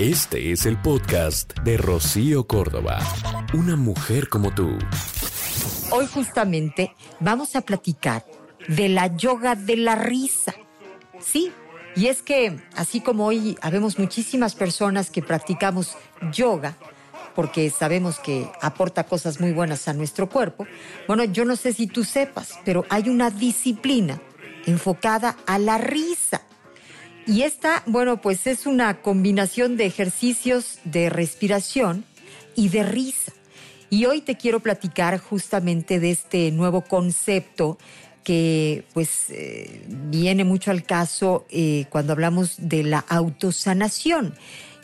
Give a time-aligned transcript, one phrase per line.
[0.00, 3.00] Este es el podcast de Rocío Córdoba.
[3.52, 4.78] Una mujer como tú.
[5.90, 8.24] Hoy justamente vamos a platicar
[8.66, 10.54] de la yoga de la risa.
[11.20, 11.52] Sí,
[11.96, 15.98] y es que así como hoy habemos muchísimas personas que practicamos
[16.32, 16.78] yoga,
[17.34, 20.66] porque sabemos que aporta cosas muy buenas a nuestro cuerpo,
[21.08, 24.18] bueno, yo no sé si tú sepas, pero hay una disciplina
[24.64, 26.40] enfocada a la risa.
[27.26, 32.04] Y esta, bueno, pues es una combinación de ejercicios de respiración
[32.56, 33.32] y de risa.
[33.88, 37.78] Y hoy te quiero platicar justamente de este nuevo concepto
[38.24, 44.34] que pues eh, viene mucho al caso eh, cuando hablamos de la autosanación.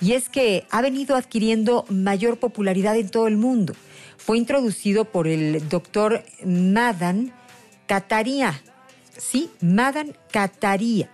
[0.01, 3.75] Y es que ha venido adquiriendo mayor popularidad en todo el mundo.
[4.19, 7.33] Fue introducido por el doctor Madan
[7.87, 8.61] Kataria.
[9.17, 11.09] Sí, Madan Kataria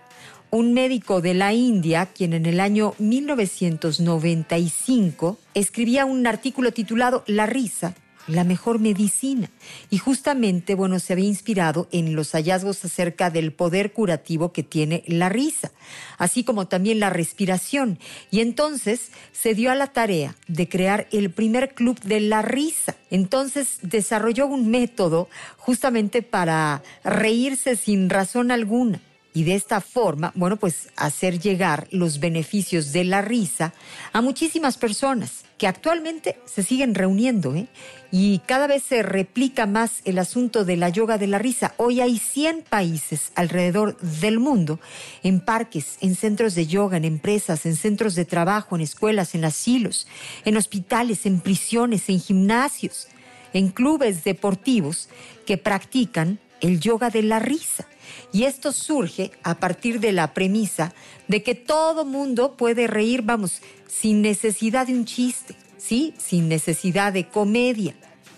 [0.53, 7.47] un médico de la India, quien en el año 1995 escribía un artículo titulado La
[7.47, 7.95] risa,
[8.27, 9.49] la mejor medicina.
[9.89, 15.03] Y justamente, bueno, se había inspirado en los hallazgos acerca del poder curativo que tiene
[15.07, 15.71] la risa,
[16.19, 17.97] así como también la respiración.
[18.29, 22.95] Y entonces se dio a la tarea de crear el primer club de la risa.
[23.09, 29.01] Entonces desarrolló un método justamente para reírse sin razón alguna
[29.33, 33.73] y de esta forma, bueno, pues hacer llegar los beneficios de la risa
[34.11, 37.67] a muchísimas personas que actualmente se siguen reuniendo ¿eh?
[38.11, 41.73] y cada vez se replica más el asunto de la yoga de la risa.
[41.77, 44.79] Hoy hay 100 países alrededor del mundo
[45.23, 49.45] en parques, en centros de yoga, en empresas, en centros de trabajo, en escuelas, en
[49.45, 50.07] asilos,
[50.45, 53.07] en hospitales, en prisiones, en gimnasios,
[53.53, 55.09] en clubes deportivos
[55.45, 57.87] que practican el yoga de la risa.
[58.33, 60.91] Y esto surge a partir de la premisa
[61.27, 66.15] de que todo mundo puede reír, vamos, sin necesidad de un chiste, ¿sí?
[66.17, 67.93] Sin necesidad de comedia,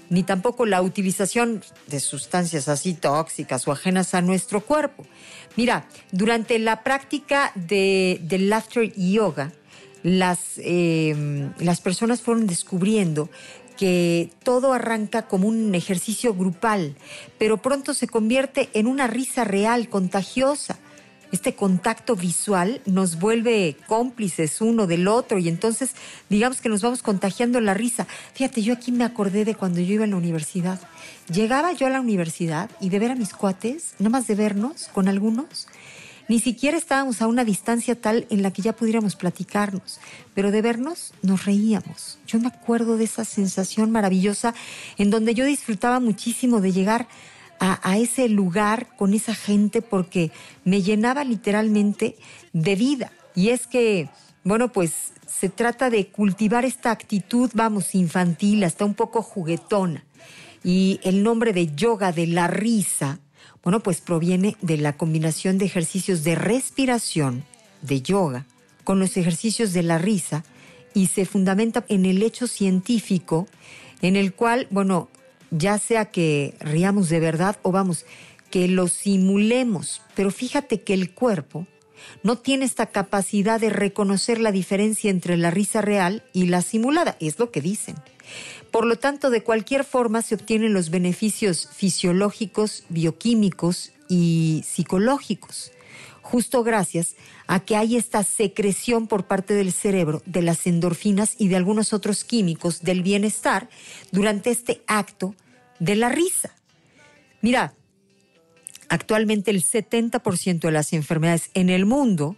[0.09, 5.05] ni tampoco la utilización de sustancias así tóxicas o ajenas a nuestro cuerpo.
[5.55, 9.53] Mira, durante la práctica de, del laughter yoga,
[10.03, 13.29] las, eh, las personas fueron descubriendo
[13.77, 16.95] que todo arranca como un ejercicio grupal,
[17.37, 20.77] pero pronto se convierte en una risa real, contagiosa.
[21.31, 25.91] Este contacto visual nos vuelve cómplices uno del otro y entonces
[26.29, 28.07] digamos que nos vamos contagiando la risa.
[28.33, 30.79] Fíjate, yo aquí me acordé de cuando yo iba a la universidad.
[31.33, 34.87] Llegaba yo a la universidad y de ver a mis cuates, nada más de vernos
[34.93, 35.67] con algunos,
[36.27, 39.99] ni siquiera estábamos a una distancia tal en la que ya pudiéramos platicarnos,
[40.33, 42.17] pero de vernos nos reíamos.
[42.25, 44.55] Yo me acuerdo de esa sensación maravillosa
[44.97, 47.07] en donde yo disfrutaba muchísimo de llegar
[47.59, 50.31] a, ese lugar con esa gente porque
[50.63, 52.17] me llenaba literalmente
[52.53, 53.11] de vida.
[53.33, 54.09] Y es que,
[54.43, 60.03] bueno, pues se trata de cultivar esta actitud, vamos, infantil, hasta un poco juguetona.
[60.63, 63.19] Y el nombre de yoga de la risa
[63.65, 67.43] bueno, pues proviene de la combinación de ejercicios de respiración,
[67.81, 68.45] de yoga,
[68.83, 70.45] con los ejercicios de la risa
[70.93, 73.47] y se fundamenta en el hecho científico
[74.03, 75.09] en el cual, bueno,
[75.49, 78.05] ya sea que riamos de verdad o vamos,
[78.51, 81.65] que lo simulemos, pero fíjate que el cuerpo
[82.21, 87.17] no tiene esta capacidad de reconocer la diferencia entre la risa real y la simulada,
[87.19, 87.95] es lo que dicen.
[88.75, 95.71] Por lo tanto, de cualquier forma se obtienen los beneficios fisiológicos, bioquímicos y psicológicos,
[96.21, 97.15] justo gracias
[97.47, 101.93] a que hay esta secreción por parte del cerebro de las endorfinas y de algunos
[101.93, 103.69] otros químicos del bienestar
[104.11, 105.35] durante este acto
[105.79, 106.53] de la risa.
[107.39, 107.75] Mira,
[108.89, 112.35] actualmente el 70% de las enfermedades en el mundo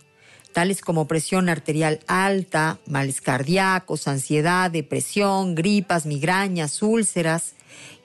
[0.58, 7.54] tales como presión arterial alta, males cardíacos, ansiedad, depresión, gripas, migrañas, úlceras,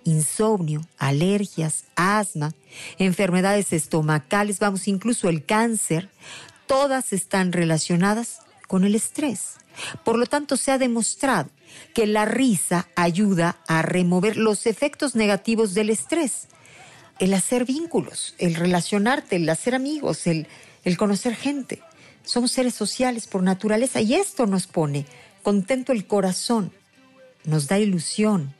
[0.04, 2.52] insomnio, alergias, asma,
[2.98, 6.10] enfermedades estomacales, vamos, incluso el cáncer,
[6.66, 9.54] todas están relacionadas con el estrés.
[10.04, 11.48] Por lo tanto, se ha demostrado
[11.94, 16.48] que la risa ayuda a remover los efectos negativos del estrés.
[17.18, 20.48] El hacer vínculos, el relacionarte, el hacer amigos, el,
[20.84, 21.80] el conocer gente.
[22.24, 25.06] Somos seres sociales por naturaleza y esto nos pone
[25.42, 26.72] contento el corazón,
[27.44, 28.54] nos da ilusión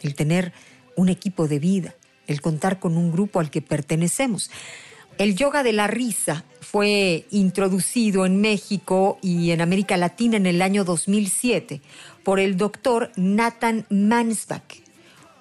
[0.00, 0.52] el tener
[0.96, 1.94] un equipo de vida,
[2.26, 4.50] el contar con un grupo al que pertenecemos.
[5.18, 10.62] El yoga de la risa fue introducido en México y en América Latina en el
[10.62, 11.82] año 2007
[12.24, 14.80] por el doctor Nathan Mansbach,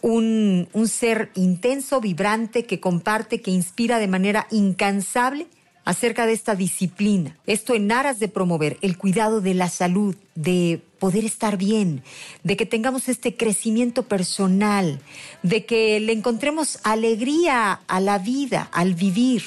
[0.01, 5.47] un, un ser intenso, vibrante, que comparte, que inspira de manera incansable
[5.85, 7.37] acerca de esta disciplina.
[7.45, 12.03] Esto en aras de promover el cuidado de la salud, de poder estar bien,
[12.43, 15.01] de que tengamos este crecimiento personal,
[15.43, 19.43] de que le encontremos alegría a la vida, al vivir,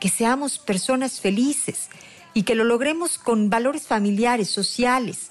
[0.00, 1.88] que seamos personas felices
[2.34, 5.30] y que lo logremos con valores familiares, sociales.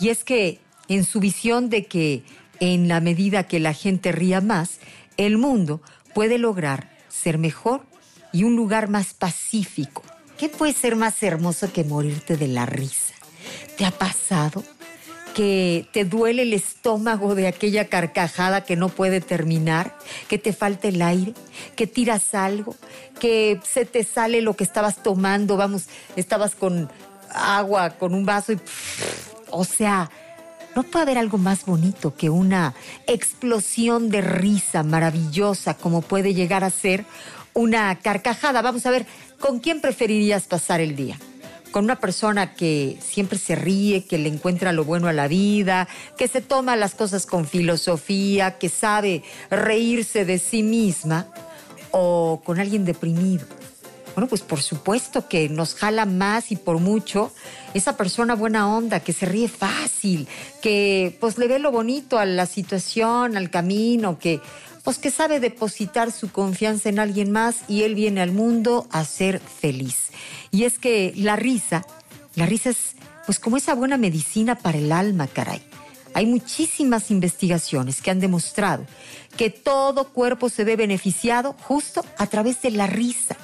[0.00, 2.22] Y es que en su visión de que
[2.60, 4.80] en la medida que la gente ría más,
[5.16, 5.80] el mundo
[6.14, 7.87] puede lograr ser mejor
[8.32, 10.02] y un lugar más pacífico.
[10.38, 13.14] ¿Qué puede ser más hermoso que morirte de la risa?
[13.76, 14.62] ¿Te ha pasado
[15.34, 19.96] que te duele el estómago de aquella carcajada que no puede terminar,
[20.28, 21.34] que te falta el aire,
[21.76, 22.74] que tiras algo,
[23.20, 25.86] que se te sale lo que estabas tomando, vamos,
[26.16, 26.90] estabas con
[27.32, 28.58] agua, con un vaso y...
[29.50, 30.10] o sea,
[30.74, 32.74] no puede haber algo más bonito que una
[33.06, 37.04] explosión de risa maravillosa como puede llegar a ser
[37.54, 38.62] una carcajada.
[38.62, 39.06] Vamos a ver,
[39.38, 41.18] ¿con quién preferirías pasar el día?
[41.70, 45.86] con una persona que siempre se ríe, que le encuentra lo bueno a la vida,
[46.16, 51.26] que se toma las cosas con filosofía, que sabe reírse de sí misma,
[51.90, 53.46] o con alguien deprimido.
[54.14, 57.32] Bueno, pues por supuesto que nos jala más y por mucho
[57.72, 60.26] esa persona buena onda, que se ríe fácil,
[60.60, 64.40] que pues le ve lo bonito a la situación, al camino, que
[64.88, 69.04] pues que sabe depositar su confianza en alguien más y él viene al mundo a
[69.04, 70.06] ser feliz.
[70.50, 71.84] Y es que la risa,
[72.36, 72.94] la risa es
[73.26, 75.60] pues como esa buena medicina para el alma, caray.
[76.14, 78.86] Hay muchísimas investigaciones que han demostrado
[79.36, 83.36] que todo cuerpo se ve beneficiado justo a través de la risa.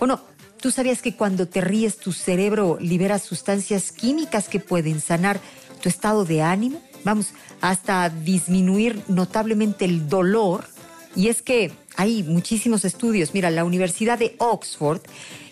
[0.00, 0.20] Bueno,
[0.60, 5.38] ¿tú sabías que cuando te ríes tu cerebro libera sustancias químicas que pueden sanar
[5.80, 6.82] tu estado de ánimo?
[7.04, 7.28] Vamos,
[7.60, 10.66] hasta disminuir notablemente el dolor
[11.14, 13.34] y es que hay muchísimos estudios.
[13.34, 15.00] Mira, la Universidad de Oxford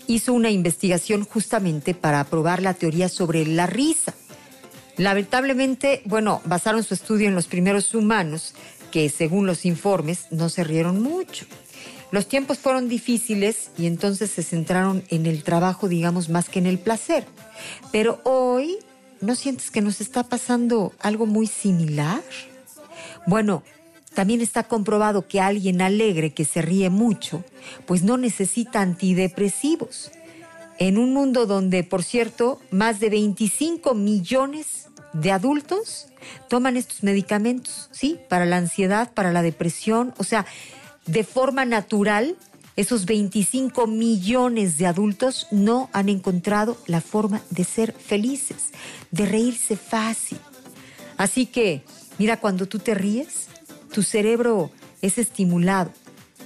[0.06, 4.14] hizo una investigación justamente para probar la teoría sobre la risa.
[4.96, 8.54] Lamentablemente, bueno, basaron su estudio en los primeros humanos,
[8.90, 11.46] que según los informes no se rieron mucho.
[12.12, 16.66] Los tiempos fueron difíciles y entonces se centraron en el trabajo, digamos, más que en
[16.66, 17.26] el placer.
[17.90, 18.78] Pero hoy,
[19.20, 22.22] ¿no sientes que nos está pasando algo muy similar?
[23.26, 23.64] Bueno,
[24.16, 27.44] también está comprobado que alguien alegre que se ríe mucho,
[27.84, 30.10] pues no necesita antidepresivos.
[30.78, 36.08] En un mundo donde, por cierto, más de 25 millones de adultos
[36.48, 38.18] toman estos medicamentos, ¿sí?
[38.30, 40.46] Para la ansiedad, para la depresión, o sea,
[41.04, 42.36] de forma natural,
[42.74, 48.70] esos 25 millones de adultos no han encontrado la forma de ser felices,
[49.10, 50.38] de reírse fácil.
[51.18, 51.82] Así que,
[52.16, 53.48] mira, cuando tú te ríes,
[53.96, 54.70] tu cerebro
[55.00, 55.90] es estimulado,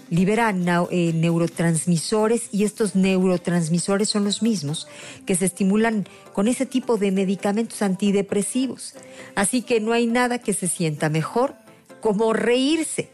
[0.08, 0.54] libera
[0.92, 4.86] eh, neurotransmisores y estos neurotransmisores son los mismos
[5.26, 8.94] que se estimulan con ese tipo de medicamentos antidepresivos.
[9.34, 11.56] Así que no hay nada que se sienta mejor
[12.00, 13.10] como reírse.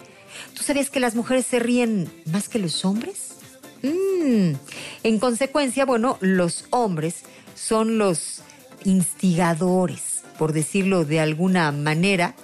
[0.52, 3.36] ¿Tú sabías que las mujeres se ríen más que los hombres?
[3.82, 4.52] Mm.
[5.02, 7.22] En consecuencia, bueno, los hombres
[7.54, 8.42] son los
[8.84, 12.34] instigadores, por decirlo de alguna manera,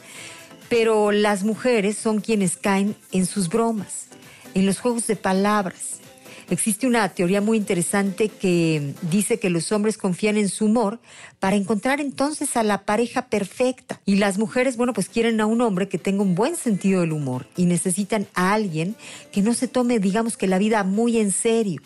[0.72, 4.06] pero las mujeres son quienes caen en sus bromas,
[4.54, 6.00] en los juegos de palabras.
[6.48, 10.98] Existe una teoría muy interesante que dice que los hombres confían en su humor
[11.40, 14.00] para encontrar entonces a la pareja perfecta.
[14.06, 17.12] Y las mujeres, bueno, pues quieren a un hombre que tenga un buen sentido del
[17.12, 18.96] humor y necesitan a alguien
[19.30, 21.82] que no se tome, digamos que la vida muy en serio.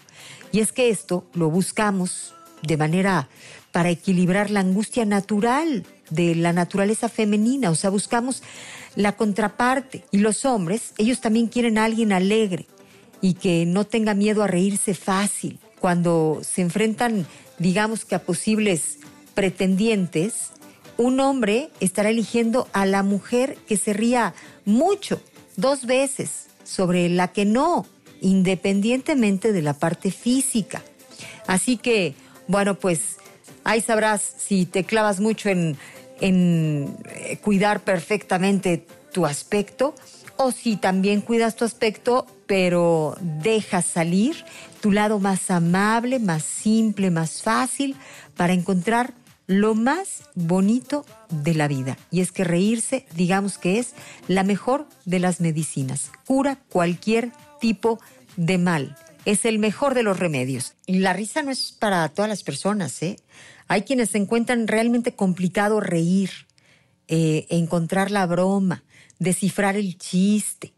[0.53, 3.29] Y es que esto lo buscamos de manera
[3.73, 8.43] para equilibrar la angustia natural de la naturaleza femenina, o sea, buscamos
[8.95, 10.05] la contraparte.
[10.11, 12.67] Y los hombres, ellos también quieren a alguien alegre
[13.21, 15.59] y que no tenga miedo a reírse fácil.
[15.81, 17.27] Cuando se enfrentan,
[17.59, 18.99] digamos que a posibles
[19.35, 20.51] pretendientes,
[20.97, 24.35] un hombre estará eligiendo a la mujer que se ría
[24.65, 25.21] mucho,
[25.57, 27.87] dos veces, sobre la que no,
[28.21, 30.83] independientemente de la parte física.
[31.47, 32.15] Así que,
[32.49, 33.19] bueno, pues
[33.65, 35.77] ahí sabrás si te clavas mucho en
[36.21, 39.95] en eh, cuidar perfectamente tu aspecto
[40.37, 44.45] o si también cuidas tu aspecto pero dejas salir
[44.81, 47.97] tu lado más amable, más simple, más fácil
[48.37, 49.15] para encontrar
[49.47, 51.97] lo más bonito de la vida.
[52.11, 53.95] Y es que reírse, digamos que es
[54.29, 56.11] la mejor de las medicinas.
[56.25, 57.99] Cura cualquier tipo
[58.37, 58.97] de mal.
[59.27, 60.75] Es el mejor de los remedios.
[60.87, 63.17] Y la risa no es para todas las personas, ¿eh?
[63.67, 66.31] Hay quienes se encuentran realmente complicado reír,
[67.09, 68.85] eh, encontrar la broma,
[69.19, 70.75] descifrar el chiste,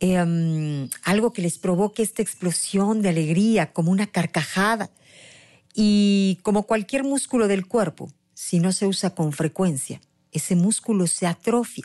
[0.00, 4.90] em, algo que les provoque esta explosión de alegría, como una carcajada.
[5.74, 10.00] Y como cualquier músculo del cuerpo, si no se usa con frecuencia,
[10.32, 11.84] ese músculo se atrofia.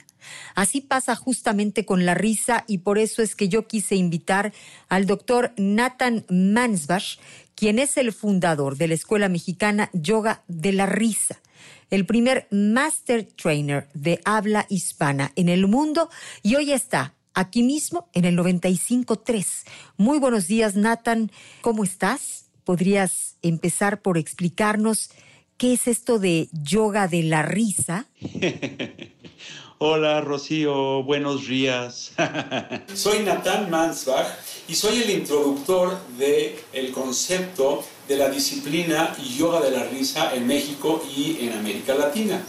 [0.55, 4.53] Así pasa justamente con la risa y por eso es que yo quise invitar
[4.89, 7.19] al doctor Nathan Mansbach,
[7.55, 11.41] quien es el fundador de la Escuela Mexicana Yoga de la Risa,
[11.89, 16.09] el primer Master Trainer de habla hispana en el mundo
[16.43, 19.65] y hoy está aquí mismo en el 95.3.
[19.97, 21.31] Muy buenos días, Nathan.
[21.61, 22.45] ¿Cómo estás?
[22.63, 25.11] ¿Podrías empezar por explicarnos
[25.57, 28.05] qué es esto de yoga de la risa?
[29.79, 32.11] Hola Rocío, buenos días.
[32.93, 34.27] soy Nathan Mansbach
[34.67, 40.47] y soy el introductor del el concepto de la disciplina yoga de la risa en
[40.47, 42.41] México y en América Latina.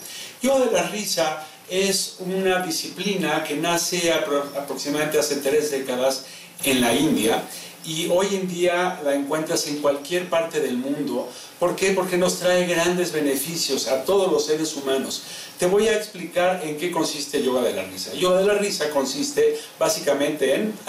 [0.42, 6.26] Yoga de la risa es una disciplina que nace aproximadamente hace tres décadas
[6.64, 7.42] en la India
[7.84, 11.28] y hoy en día la encuentras en cualquier parte del mundo.
[11.58, 11.92] ¿Por qué?
[11.92, 15.22] Porque nos trae grandes beneficios a todos los seres humanos.
[15.58, 18.12] Te voy a explicar en qué consiste el yoga de la risa.
[18.14, 20.74] yoga de la risa consiste básicamente en...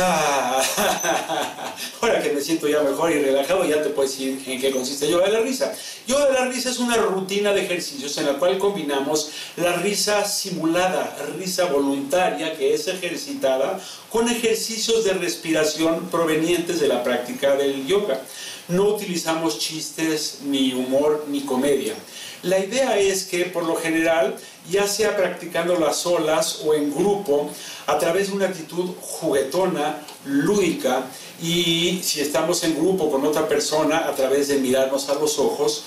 [2.00, 5.11] ahora que me siento ya mejor y relajado, ya te puedo decir en qué consiste
[5.11, 5.73] yoga de la risa.
[6.07, 10.25] Yoga de la risa es una rutina de ejercicios en la cual combinamos la risa
[10.25, 13.80] simulada, risa voluntaria que es ejercitada,
[14.11, 18.21] con ejercicios de respiración provenientes de la práctica del yoga.
[18.69, 21.95] No utilizamos chistes, ni humor, ni comedia.
[22.42, 24.37] La idea es que por lo general,
[24.70, 27.50] ya sea practicando las olas o en grupo,
[27.86, 31.04] a través de una actitud juguetona, lúdica,
[31.42, 35.84] y si estamos en grupo con otra persona, a través de mirarnos a los ojos,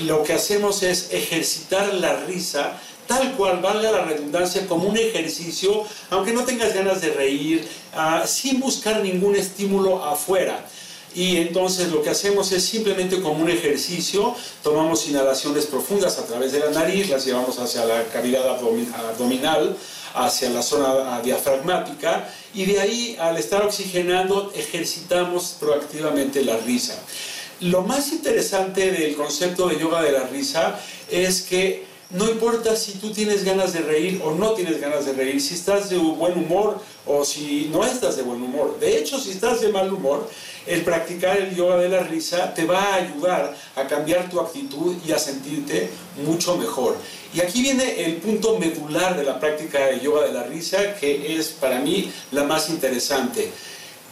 [0.00, 5.84] lo que hacemos es ejercitar la risa tal cual, valga la redundancia, como un ejercicio,
[6.10, 10.64] aunque no tengas ganas de reír, ah, sin buscar ningún estímulo afuera.
[11.14, 16.52] Y entonces lo que hacemos es simplemente como un ejercicio, tomamos inhalaciones profundas a través
[16.52, 19.76] de la nariz, las llevamos hacia la cavidad abdominal,
[20.14, 26.98] hacia la zona diafragmática, y de ahí al estar oxigenando ejercitamos proactivamente la risa.
[27.60, 32.92] Lo más interesante del concepto de yoga de la risa es que no importa si
[32.92, 36.36] tú tienes ganas de reír o no tienes ganas de reír, si estás de buen
[36.38, 38.78] humor o si no estás de buen humor.
[38.78, 40.28] De hecho, si estás de mal humor,
[40.66, 44.94] el practicar el yoga de la risa te va a ayudar a cambiar tu actitud
[45.06, 45.90] y a sentirte
[46.24, 46.96] mucho mejor.
[47.34, 51.36] Y aquí viene el punto medular de la práctica de yoga de la risa, que
[51.36, 53.50] es para mí la más interesante.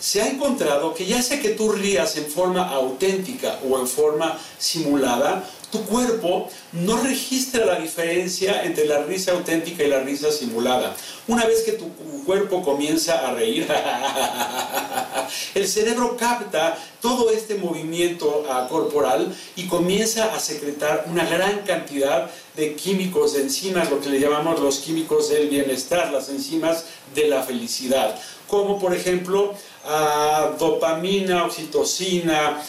[0.00, 4.38] Se ha encontrado que ya sea que tú rías en forma auténtica o en forma
[4.58, 10.96] simulada, tu cuerpo no registra la diferencia entre la risa auténtica y la risa simulada.
[11.28, 11.88] Una vez que tu
[12.24, 13.68] cuerpo comienza a reír,
[15.54, 22.30] el cerebro capta todo este movimiento ah, corporal y comienza a secretar una gran cantidad
[22.56, 27.28] de químicos, de enzimas, lo que le llamamos los químicos del bienestar, las enzimas de
[27.28, 32.62] la felicidad, como por ejemplo ah, dopamina, oxitocina,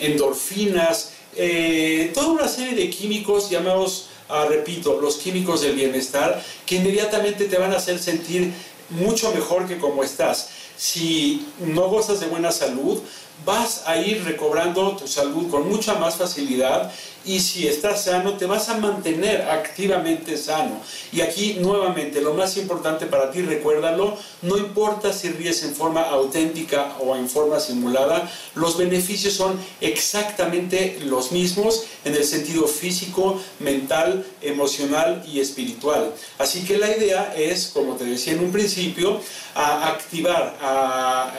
[0.00, 6.76] endorfinas, eh, toda una serie de químicos llamados, ah, repito, los químicos del bienestar, que
[6.76, 8.52] inmediatamente te van a hacer sentir
[8.90, 10.48] mucho mejor que como estás.
[10.76, 13.00] Si no gozas de buena salud,
[13.44, 16.92] vas a ir recobrando tu salud con mucha más facilidad
[17.24, 20.80] y si estás sano te vas a mantener activamente sano.
[21.12, 26.02] Y aquí nuevamente lo más importante para ti, recuérdalo, no importa si ríes en forma
[26.02, 33.40] auténtica o en forma simulada, los beneficios son exactamente los mismos en el sentido físico,
[33.58, 36.12] mental, emocional y espiritual.
[36.38, 39.20] Así que la idea es, como te decía en un principio,
[39.54, 41.32] a activar a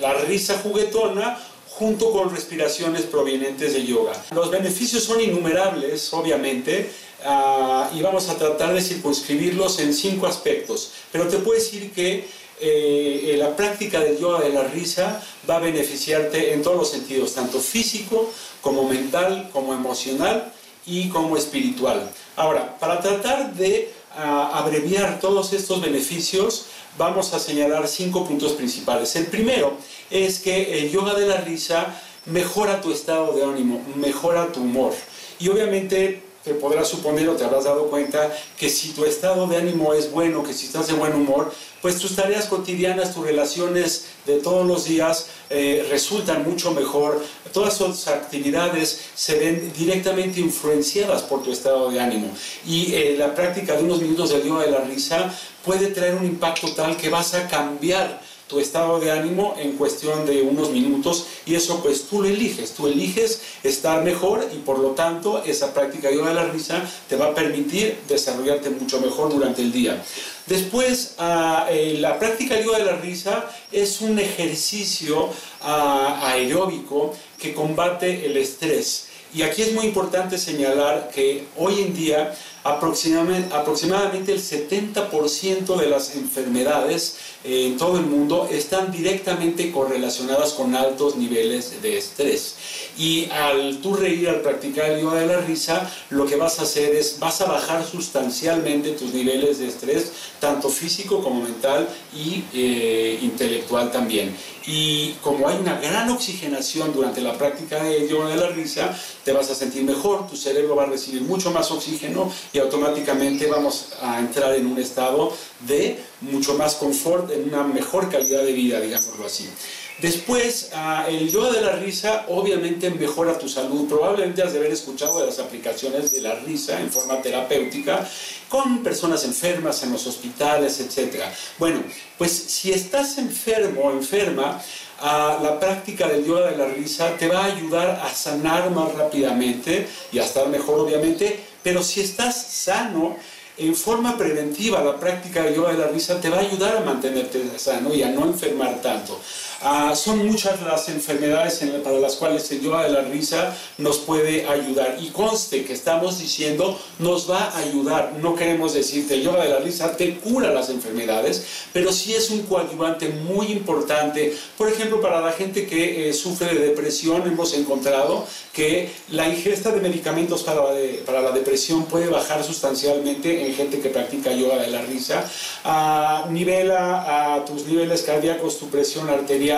[0.00, 1.38] la risa juguetona
[1.78, 4.12] junto con respiraciones provenientes de yoga.
[4.32, 6.90] Los beneficios son innumerables, obviamente,
[7.24, 12.24] ah, y vamos a tratar de circunscribirlos en cinco aspectos, pero te puedo decir que
[12.60, 17.34] eh, la práctica del yoga de la risa va a beneficiarte en todos los sentidos,
[17.34, 20.52] tanto físico como mental, como emocional
[20.86, 22.08] y como espiritual.
[22.36, 26.66] Ahora, para tratar de ah, abreviar todos estos beneficios,
[26.98, 29.14] vamos a señalar cinco puntos principales.
[29.16, 29.76] El primero
[30.10, 34.92] es que el yoga de la risa mejora tu estado de ánimo, mejora tu humor.
[35.38, 39.56] Y obviamente te podrás suponer o te habrás dado cuenta que si tu estado de
[39.56, 44.06] ánimo es bueno, que si estás de buen humor, pues tus tareas cotidianas, tus relaciones
[44.26, 47.24] de todos los días eh, resultan mucho mejor.
[47.52, 52.30] Todas tus actividades se ven directamente influenciadas por tu estado de ánimo.
[52.66, 55.34] Y eh, la práctica de unos minutos del yoga de la risa
[55.64, 60.26] puede traer un impacto tal que vas a cambiar tu estado de ánimo en cuestión
[60.26, 64.78] de unos minutos y eso pues tú lo eliges, tú eliges estar mejor y por
[64.78, 69.32] lo tanto esa práctica yoga de la risa te va a permitir desarrollarte mucho mejor
[69.32, 70.02] durante el día.
[70.46, 75.30] Después, ah, eh, la práctica yoga de la risa es un ejercicio
[75.62, 79.06] ah, aeróbico que combate el estrés.
[79.32, 86.16] Y aquí es muy importante señalar que hoy en día aproximadamente, el 70% de las
[86.16, 92.56] enfermedades en todo el mundo están directamente correlacionadas con altos niveles de estrés.
[92.96, 96.62] Y al tú reír, al practicar el yoga de la risa, lo que vas a
[96.62, 102.44] hacer es, vas a bajar sustancialmente tus niveles de estrés, tanto físico como mental y
[102.54, 104.34] eh, intelectual también.
[104.66, 109.32] Y como hay una gran oxigenación durante la práctica de yoga de la risa, te
[109.32, 113.94] vas a sentir mejor, tu cerebro va a recibir mucho más oxígeno y automáticamente vamos
[114.00, 118.80] a entrar en un estado de mucho más confort, en una mejor calidad de vida,
[118.80, 119.50] digámoslo así.
[119.98, 123.88] Después, ah, el yoga de la risa obviamente mejora tu salud.
[123.88, 128.08] Probablemente has de haber escuchado de las aplicaciones de la risa en forma terapéutica
[128.48, 131.22] con personas enfermas en los hospitales, etc.
[131.58, 131.82] Bueno,
[132.18, 134.60] pues si estás enfermo o enferma,
[135.00, 138.94] ah, la práctica del yoga de la risa te va a ayudar a sanar más
[138.94, 141.53] rápidamente y a estar mejor, obviamente.
[141.64, 143.16] Pero si estás sano,
[143.56, 146.80] en forma preventiva la práctica de yoga de la risa te va a ayudar a
[146.80, 149.20] mantenerte sano y a no enfermar tanto.
[149.66, 154.46] Ah, son muchas las enfermedades para las cuales el yoga de la risa nos puede
[154.46, 154.98] ayudar.
[155.00, 158.12] Y conste que estamos diciendo nos va a ayudar.
[158.20, 162.12] No queremos decir que el yoga de la risa te cura las enfermedades, pero sí
[162.12, 164.36] es un coadyuvante muy importante.
[164.58, 169.70] Por ejemplo, para la gente que eh, sufre de depresión, hemos encontrado que la ingesta
[169.70, 174.58] de medicamentos para la, para la depresión puede bajar sustancialmente en gente que practica yoga
[174.58, 175.24] de la risa.
[175.64, 179.53] Ah, nivela a tus niveles cardíacos, tu presión arterial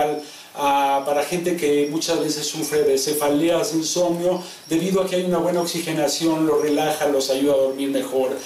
[0.53, 5.61] para gente que muchas veces sufre de cefaleas, insomnio, debido a que hay una buena
[5.61, 8.37] oxigenación, los relaja, los ayuda a dormir mejor.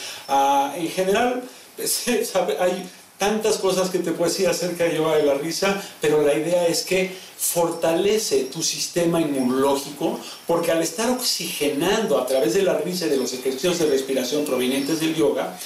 [0.76, 1.44] en general,
[2.60, 6.34] hay tantas cosas que te puedes decir acerca de yoga de la risa, pero la
[6.34, 7.12] idea es que
[7.42, 13.18] fortalece tu sistema inmunológico, porque al estar oxigenando a través de la risa y de
[13.18, 15.58] los ejercicios de respiración provenientes del yoga,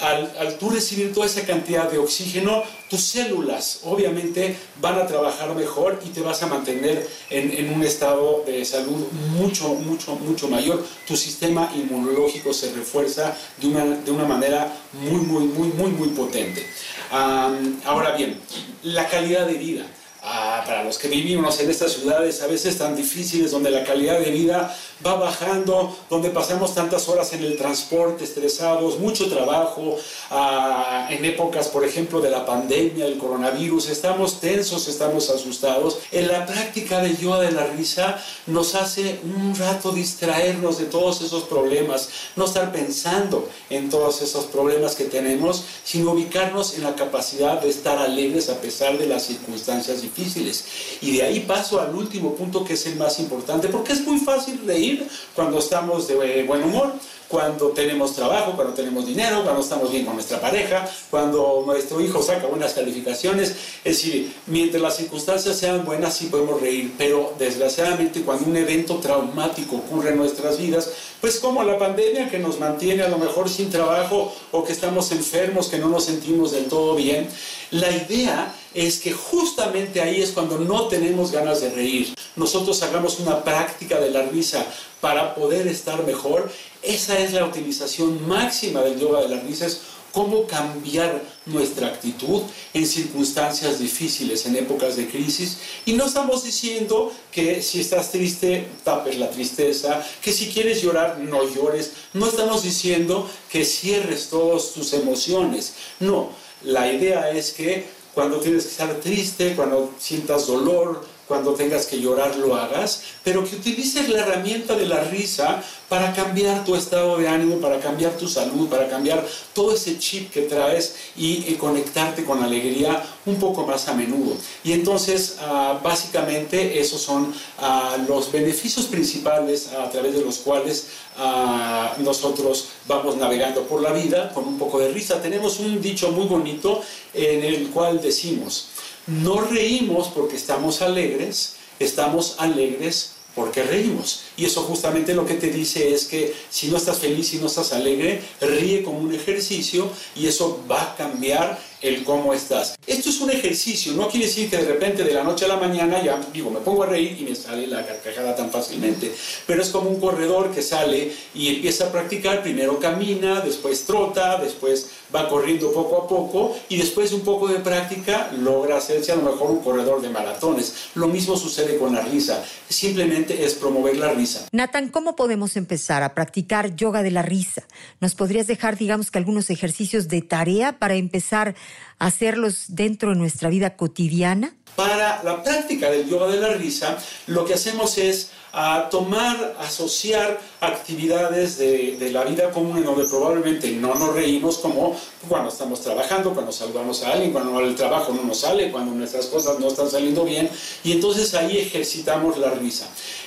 [0.00, 5.54] al, al, tú recibir toda esa cantidad de oxígeno, tus células obviamente van a trabajar
[5.54, 10.48] mejor y te vas a mantener en, en, un estado de salud mucho, mucho, mucho
[10.48, 10.82] mayor.
[11.06, 16.08] Tu sistema inmunológico se refuerza de una, de una manera muy, muy, muy, muy, muy
[16.10, 16.64] potente.
[17.10, 18.40] ahora bien,
[18.82, 19.86] la calidad de vida.
[20.22, 24.18] Ah, para los que vivimos en estas ciudades a veces tan difíciles, donde la calidad
[24.18, 29.96] de vida va bajando, donde pasamos tantas horas en el transporte, estresados, mucho trabajo,
[30.30, 35.98] ah, en épocas, por ejemplo, de la pandemia, el coronavirus, estamos tensos, estamos asustados.
[36.10, 41.22] En la práctica del yoga de la risa nos hace un rato distraernos de todos
[41.22, 46.94] esos problemas, no estar pensando en todos esos problemas que tenemos, sino ubicarnos en la
[46.94, 50.64] capacidad de estar alegres a pesar de las circunstancias difíciles.
[51.00, 54.18] Y de ahí paso al último punto que es el más importante, porque es muy
[54.18, 54.87] fácil reír
[55.34, 56.92] cuando estamos de buen humor
[57.28, 62.22] cuando tenemos trabajo, cuando tenemos dinero, cuando estamos bien con nuestra pareja, cuando nuestro hijo
[62.22, 63.50] saca buenas calificaciones.
[63.84, 68.96] Es decir, mientras las circunstancias sean buenas sí podemos reír, pero desgraciadamente cuando un evento
[68.96, 73.50] traumático ocurre en nuestras vidas, pues como la pandemia que nos mantiene a lo mejor
[73.50, 77.28] sin trabajo o que estamos enfermos, que no nos sentimos del todo bien,
[77.70, 82.14] la idea es que justamente ahí es cuando no tenemos ganas de reír.
[82.36, 84.64] Nosotros hagamos una práctica de la risa
[85.00, 86.50] para poder estar mejor.
[86.82, 89.80] Esa es la utilización máxima del yoga de la risa, es
[90.12, 92.42] cómo cambiar nuestra actitud
[92.74, 95.58] en circunstancias difíciles, en épocas de crisis.
[95.86, 101.18] Y no estamos diciendo que si estás triste, tapes la tristeza, que si quieres llorar,
[101.18, 101.92] no llores.
[102.14, 105.74] No estamos diciendo que cierres todas tus emociones.
[106.00, 106.30] No,
[106.62, 112.00] la idea es que cuando tienes que estar triste, cuando sientas dolor, cuando tengas que
[112.00, 117.18] llorar lo hagas, pero que utilices la herramienta de la risa para cambiar tu estado
[117.18, 122.24] de ánimo, para cambiar tu salud, para cambiar todo ese chip que traes y, conectarte
[122.24, 124.36] con alegría un poco más a menudo.
[124.62, 130.86] Y entonces, ah, básicamente, esos son ah, los beneficios principales a través de los cuales
[131.16, 135.20] ah, nosotros vamos navegando por la vida con un poco de risa.
[135.20, 136.80] Tenemos un dicho muy bonito
[137.12, 138.68] en el cual decimos,
[139.08, 144.22] no reímos porque estamos alegres, estamos alegres porque reímos.
[144.36, 147.46] Y eso justamente lo que te dice es que si no estás feliz, si no
[147.46, 152.74] estás alegre, ríe como un ejercicio y eso va a cambiar el cómo estás.
[152.86, 155.56] Esto es un ejercicio, no quiere decir que de repente de la noche a la
[155.56, 159.12] mañana ya digo, me pongo a reír y me sale la carcajada tan fácilmente,
[159.46, 164.38] pero es como un corredor que sale y empieza a practicar, primero camina, después trota,
[164.38, 169.12] después va corriendo poco a poco y después de un poco de práctica logra hacerse
[169.12, 170.90] a lo mejor un corredor de maratones.
[170.94, 174.48] Lo mismo sucede con la risa, simplemente es promover la risa.
[174.52, 177.62] Nathan, ¿cómo podemos empezar a practicar yoga de la risa?
[178.00, 181.54] ¿Nos podrías dejar, digamos que algunos ejercicios de tarea para empezar
[181.98, 184.54] hacerlos dentro de nuestra vida cotidiana?
[184.78, 190.38] Para la práctica del yoga de la risa, lo que hacemos es a tomar, asociar
[190.60, 194.96] actividades de, la vida común en donde probablemente no nos reímos como
[195.28, 199.26] cuando estamos trabajando, cuando saludamos a alguien, cuando el trabajo no nos sale, cuando nuestras
[199.26, 200.48] cosas no están saliendo bien
[200.84, 202.86] y entonces ahí ejercitamos la risa.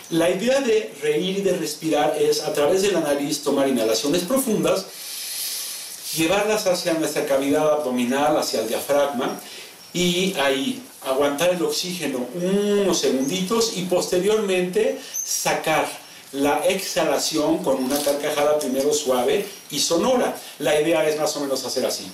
[0.09, 4.21] La idea de reír y de respirar es a través de la nariz tomar inhalaciones
[4.21, 4.85] profundas
[6.15, 9.39] llevarlas hacia nuestra cavidad abdominal, hacia el diafragma
[9.93, 15.87] y ahí aguantar el oxígeno unos segunditos y posteriormente sacar
[16.33, 20.35] la exhalación con una carcajada primero suave y sonora.
[20.59, 22.09] La idea es más o menos hacer así.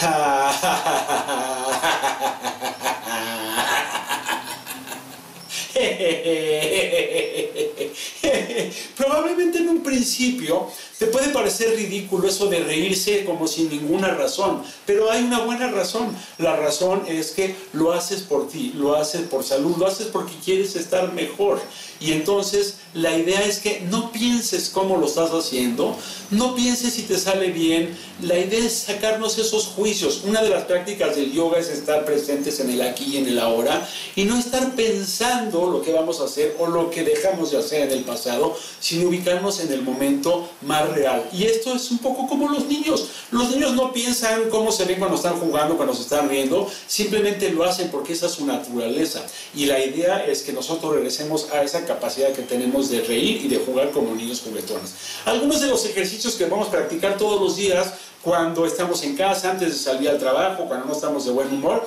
[8.96, 14.62] Probablemente en un principio te puede parecer ridículo eso de reírse como sin ninguna razón,
[14.86, 16.16] pero hay una buena razón.
[16.38, 20.34] La razón es que lo haces por ti, lo haces por salud, lo haces porque
[20.44, 21.60] quieres estar mejor.
[22.00, 25.96] Y entonces la idea es que no pienses cómo lo estás haciendo,
[26.30, 27.96] no pienses si te sale bien.
[28.22, 30.22] La idea es sacarnos esos juicios.
[30.24, 33.40] Una de las prácticas del yoga es estar presentes en el aquí y en el
[33.40, 37.58] ahora y no estar pensando lo que vamos a hacer o lo que dejamos de
[37.58, 41.28] hacer en el pasado, sino ubicarnos en el momento más real.
[41.32, 43.08] Y esto es un poco como los niños.
[43.32, 47.50] Los niños no piensan cómo se ven cuando están jugando, cuando se están riendo, simplemente
[47.50, 49.26] lo hacen porque esa es su naturaleza.
[49.52, 53.48] Y la idea es que nosotros regresemos a esa capacidad que tenemos de reír y
[53.48, 54.94] de jugar como niños juguetones.
[55.24, 59.50] Algunos de los ejercicios que vamos a practicar todos los días cuando estamos en casa,
[59.50, 61.86] antes de salir al trabajo, cuando no estamos de buen humor,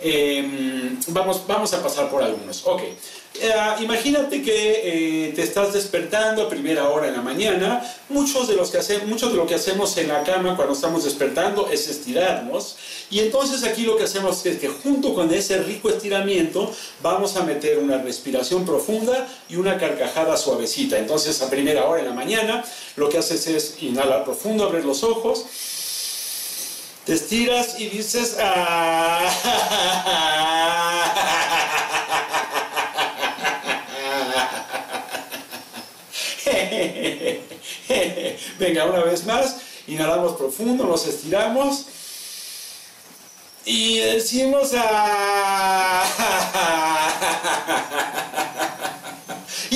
[0.00, 2.66] Em, vamos, vamos a pasar por algunos.
[2.66, 2.82] Ok.
[3.40, 7.82] Eh, imagínate que eh, te estás despertando a primera hora en la mañana.
[8.08, 11.04] Muchos de, los que hacemos, muchos de lo que hacemos en la cama cuando estamos
[11.04, 12.76] despertando es estirarnos.
[13.10, 17.42] Y entonces aquí lo que hacemos es que junto con ese rico estiramiento vamos a
[17.42, 20.98] meter una respiración profunda y una carcajada suavecita.
[20.98, 22.64] Entonces a primera hora en la mañana
[22.96, 25.44] lo que haces es inhalar profundo, abrir los ojos
[27.06, 29.20] te estiras y dices, ah".
[38.58, 41.86] Venga, una vez más, inhalamos profundo, nos estiramos
[43.64, 46.02] y decimos, ah".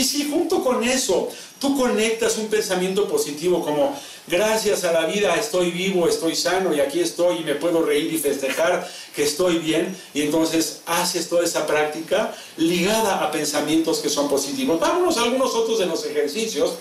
[0.01, 1.29] y si junto con eso
[1.61, 3.95] tú conectas un pensamiento positivo como,
[4.27, 8.11] gracias a la vida estoy vivo, estoy sano y aquí estoy y me puedo reír
[8.11, 9.95] y festejar que estoy bien.
[10.15, 14.81] Y entonces haces toda esa práctica ligada a pensamientos que son positivos.
[14.81, 16.77] Vámonos a algunos otros de los ejercicios.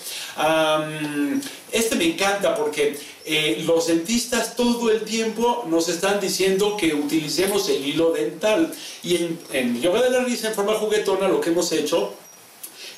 [1.74, 7.68] este me encanta porque eh, los dentistas todo el tiempo nos están diciendo que utilicemos
[7.68, 8.74] el hilo dental.
[9.04, 12.14] Y en, en yoga de la risa en forma juguetona lo que hemos hecho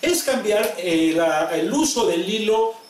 [0.02, 1.18] es cambiar eh,
[1.54, 2.82] el uso del hilo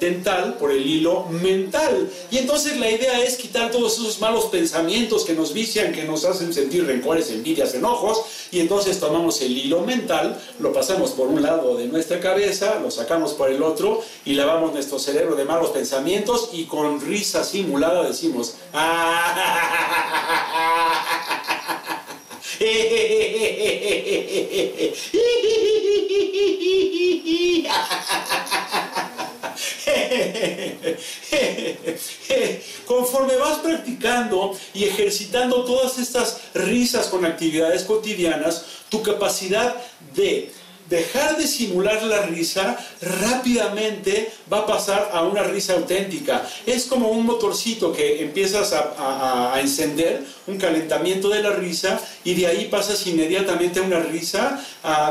[0.00, 2.10] dental por el hilo mental.
[2.30, 6.24] Y entonces la idea es quitar todos esos malos pensamientos que nos vician, que nos
[6.24, 11.42] hacen sentir rencores, envidias, enojos, y entonces tomamos el hilo mental, lo pasamos por un
[11.42, 15.70] lado de nuestra cabeza, lo sacamos por el otro y lavamos nuestro cerebro de malos
[15.70, 18.54] pensamientos y con risa simulada decimos,
[32.86, 39.74] Conforme vas practicando y ejercitando todas estas risas con actividades cotidianas, tu capacidad
[40.14, 40.52] de
[40.88, 46.48] dejar de simular la risa, rápidamente va a pasar a una risa auténtica.
[46.66, 52.46] Es como un motorcito que empiezas a, encender, un calentamiento de la risa, y de
[52.46, 54.64] ahí pasas inmediatamente a una risa,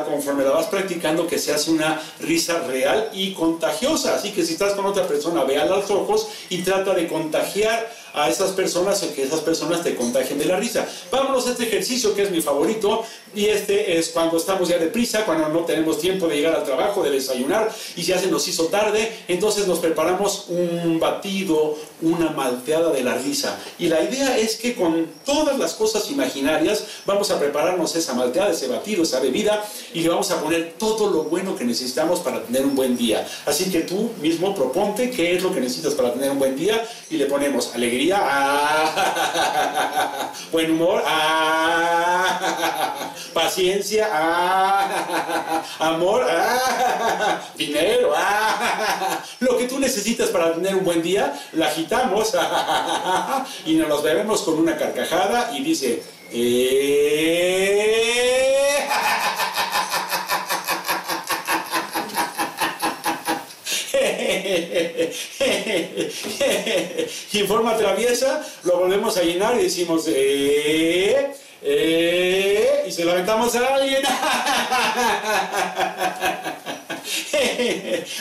[0.06, 4.16] conforme la vas practicando, que se una risa real y contagiosa.
[4.16, 7.92] Así que si estás con otra persona, ve a los ojos y trata de contagiar
[8.14, 10.88] a esas personas o que esas personas te contagien de la risa.
[11.12, 15.26] Vámonos a este ejercicio que es mi favorito y este es cuando estamos ya deprisa,
[15.26, 18.66] cuando no tenemos tiempo de llegar al trabajo, de desayunar y ya se nos hizo
[18.66, 23.60] tarde, entonces nos preparamos un batido, una malteada de la risa.
[23.78, 28.52] Y la idea es que con todas las cosas imaginarias vamos a prepararnos esa malteada,
[28.52, 29.64] ese batido, esa bebida
[29.94, 33.28] y le vamos a poner todo lo bueno que necesitamos para tener un buen día.
[33.46, 36.88] Así que tú mismo proponte qué es lo que necesitas para tener un buen día
[37.10, 49.58] y le ponemos alegría ah, buen humor, ah, paciencia, ah, amor, ah, dinero, ah, lo
[49.58, 52.34] que tú necesitas para tener un buen día, la agitamos
[53.66, 57.18] y nos los bebemos con una carcajada y dice, eh,
[67.32, 72.17] y en forma traviesa lo volvemos a llenar y decimos, eh, eh,
[72.98, 74.02] se lo a alguien.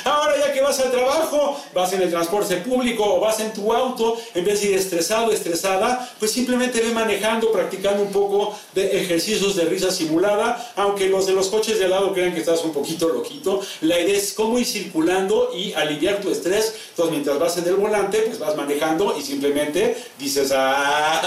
[0.05, 3.73] Ahora ya que vas al trabajo, vas en el transporte público o vas en tu
[3.73, 9.01] auto, en vez de ir estresado, estresada, pues simplemente ve manejando, practicando un poco de
[9.03, 12.63] ejercicios de risa simulada, aunque los de los coches de al lado crean que estás
[12.65, 13.63] un poquito loquito.
[13.81, 16.75] La idea es cómo ir circulando y aliviar tu estrés.
[16.91, 21.23] Entonces mientras vas en el volante, pues vas manejando y simplemente dices, ah,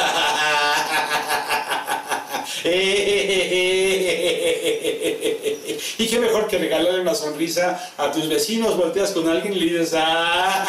[5.98, 9.65] y qué mejor que regalarle una sonrisa a tus vecinos, volteas con alguien y le
[9.65, 10.65] dices, ah,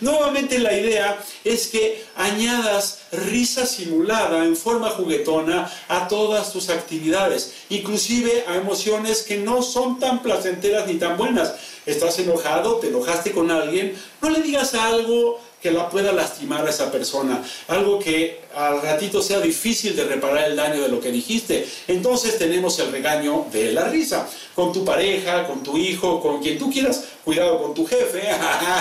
[0.00, 7.52] Nuevamente la idea es que añadas risa simulada en forma juguetona a todas tus actividades,
[7.68, 11.54] inclusive a emociones que no son tan placenteras ni tan buenas.
[11.86, 16.70] Estás enojado, te enojaste con alguien, no le digas algo que la pueda lastimar a
[16.70, 21.10] esa persona, algo que al ratito sea difícil de reparar el daño de lo que
[21.10, 21.66] dijiste.
[21.88, 26.58] Entonces tenemos el regaño de la risa, con tu pareja, con tu hijo, con quien
[26.58, 28.22] tú quieras, cuidado con tu jefe.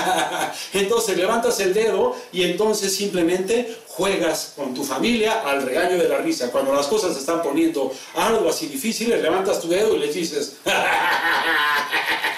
[0.73, 6.17] entonces levantas el dedo y entonces simplemente juegas con tu familia al regaño de la
[6.19, 6.51] risa.
[6.51, 10.57] Cuando las cosas se están poniendo algo así difíciles, levantas tu dedo y les dices...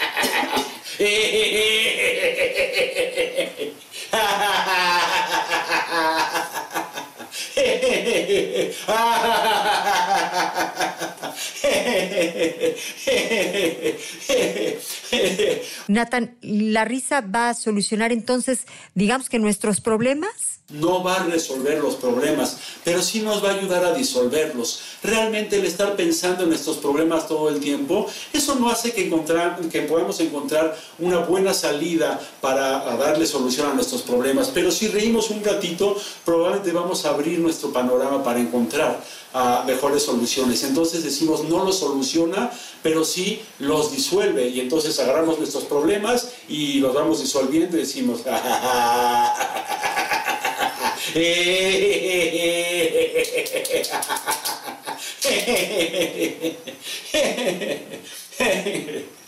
[0.99, 2.06] eh, eh, eh, eh.
[15.87, 20.57] Nathan, ¿la risa va a solucionar entonces, digamos que nuestros problemas?
[20.69, 24.81] no va a resolver los problemas, pero sí nos va a ayudar a disolverlos.
[25.01, 29.57] Realmente el estar pensando en estos problemas todo el tiempo, eso no hace que, encontrar,
[29.71, 35.29] que podamos encontrar una buena salida para darle solución a nuestros problemas, pero si reímos
[35.29, 39.03] un ratito, probablemente vamos a abrir nuestro panorama para encontrar
[39.33, 40.63] ah, mejores soluciones.
[40.63, 42.51] Entonces decimos, no los soluciona,
[42.83, 44.47] pero sí los disuelve.
[44.47, 48.21] Y entonces agarramos nuestros problemas y los vamos disolviendo y decimos,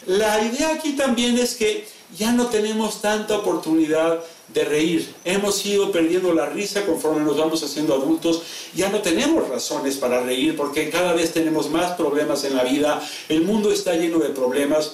[0.06, 4.19] La idea aquí también es que ya no tenemos tanta oportunidad
[4.54, 5.13] de reír.
[5.26, 8.41] Hemos ido perdiendo la risa conforme nos vamos haciendo adultos.
[8.74, 13.02] Ya no tenemos razones para reír porque cada vez tenemos más problemas en la vida.
[13.28, 14.93] El mundo está lleno de problemas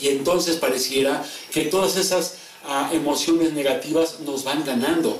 [0.00, 2.36] y entonces pareciera que todas esas
[2.92, 5.18] emociones negativas nos van ganando,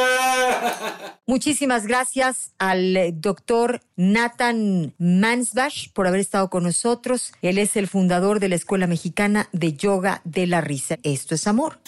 [1.27, 7.31] Muchísimas gracias al doctor Nathan Mansbach por haber estado con nosotros.
[7.43, 10.97] Él es el fundador de la Escuela Mexicana de Yoga de la Risa.
[11.03, 11.79] Esto es amor.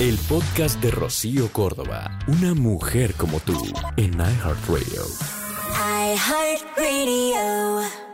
[0.00, 3.62] El podcast de Rocío Córdoba, una mujer como tú,
[3.98, 5.02] en iHeartRadio.
[6.14, 8.11] iHeartRadio.